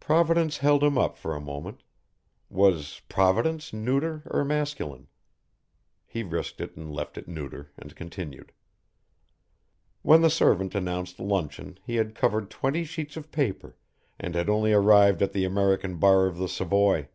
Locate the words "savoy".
16.48-17.06